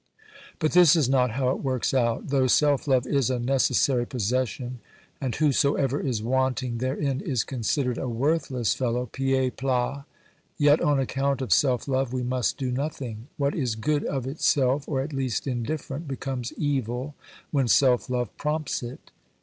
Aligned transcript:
But 0.57 0.71
this 0.71 0.95
is 0.95 1.07
not 1.07 1.29
how 1.29 1.51
it 1.51 1.61
works 1.61 1.93
out. 1.93 2.29
Though 2.29 2.47
self 2.47 2.87
love 2.87 3.05
is 3.05 3.29
a 3.29 3.37
necessary 3.37 4.07
possession, 4.07 4.79
and 5.21 5.35
whosoever 5.35 5.99
is 6.01 6.23
wanting 6.23 6.79
therein 6.79 7.21
is 7.23 7.43
considered 7.43 7.99
a 7.99 8.09
worthless 8.09 8.73
fellow 8.73 9.05
[pied 9.05 9.57
plat), 9.57 10.05
yet 10.57 10.81
on 10.81 10.99
account 10.99 11.39
of 11.43 11.53
self 11.53 11.87
love 11.87 12.13
we 12.13 12.23
must 12.23 12.57
do 12.57 12.71
nothing. 12.71 13.27
What 13.37 13.53
is 13.53 13.75
good 13.75 14.03
of 14.05 14.25
itself, 14.25 14.89
or 14.89 15.01
at 15.01 15.13
least 15.13 15.45
indifferent, 15.45 16.07
becomes 16.07 16.51
evil 16.57 17.13
when 17.51 17.67
self 17.67 18.09
love 18.09 18.35
prompts 18.37 18.81
it. 18.81 19.11